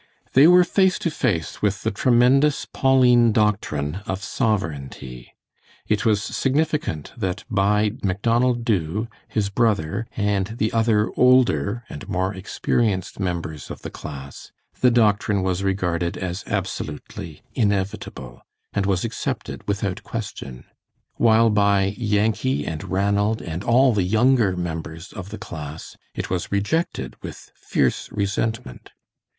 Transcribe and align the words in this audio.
They 0.33 0.47
were 0.47 0.63
face 0.63 0.97
to 0.97 1.11
face 1.11 1.61
with 1.61 1.83
the 1.83 1.91
tremendous 1.91 2.65
Pauline 2.65 3.31
Doctrine 3.31 3.99
of 4.07 4.23
Sovereignty. 4.23 5.35
It 5.87 6.07
was 6.07 6.23
significant 6.23 7.13
that 7.15 7.43
by 7.51 7.91
Macdonald 8.01 8.65
Dubh, 8.65 9.07
his 9.27 9.49
brother, 9.49 10.07
and 10.17 10.55
the 10.57 10.73
other 10.73 11.11
older 11.15 11.83
and 11.87 12.09
more 12.09 12.33
experienced 12.33 13.19
members 13.19 13.69
of 13.69 13.83
the 13.83 13.91
class, 13.91 14.51
the 14.79 14.89
doctrine 14.89 15.43
was 15.43 15.61
regarded 15.63 16.17
as 16.17 16.43
absolutely 16.47 17.43
inevitable 17.53 18.41
and 18.73 18.87
was 18.87 19.05
accepted 19.05 19.61
without 19.67 20.01
question, 20.01 20.63
while 21.17 21.51
by 21.51 21.93
Yankee 21.95 22.65
and 22.65 22.89
Ranald 22.89 23.39
and 23.39 23.63
all 23.63 23.93
the 23.93 24.01
younger 24.01 24.57
members 24.57 25.13
of 25.13 25.29
the 25.29 25.37
class, 25.37 25.95
it 26.15 26.27
was 26.31 26.51
rejected 26.51 27.15
with 27.21 27.51
fierce 27.55 28.11
resentment. 28.11 28.89